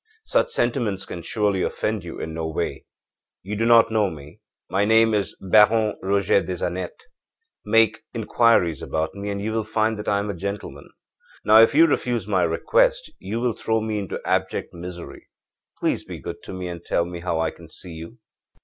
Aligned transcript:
Such 0.25 0.49
sentiments 0.49 1.05
can 1.05 1.21
surely 1.21 1.61
offend 1.61 2.03
you 2.03 2.19
in 2.19 2.33
no 2.33 2.47
way! 2.47 2.85
You 3.43 3.55
do 3.55 3.67
not 3.67 3.91
know 3.91 4.09
me. 4.09 4.39
My 4.67 4.83
name 4.83 5.13
is 5.13 5.37
Baron 5.39 5.95
Roger 6.01 6.41
des 6.41 6.65
Annettes. 6.65 7.05
Make 7.63 7.99
inquiries 8.11 8.81
about 8.81 9.13
me, 9.13 9.29
and 9.29 9.39
you 9.39 9.51
will 9.53 9.63
find 9.63 9.99
that 9.99 10.07
I 10.07 10.17
am 10.17 10.31
a 10.31 10.35
gentleman. 10.35 10.89
Now, 11.45 11.61
if 11.61 11.75
you 11.75 11.85
refuse 11.85 12.27
my 12.27 12.41
request, 12.41 13.11
you 13.19 13.39
will 13.41 13.53
throw 13.53 13.79
me 13.79 13.99
into 13.99 14.19
abject 14.25 14.73
misery. 14.73 15.27
Please 15.79 16.03
be 16.03 16.17
good 16.17 16.41
to 16.45 16.51
me 16.53 16.67
and 16.67 16.83
tell 16.83 17.05
me 17.05 17.19
how 17.19 17.39
I 17.39 17.51
can 17.51 17.69
see 17.69 17.91
you.' 17.91 18.17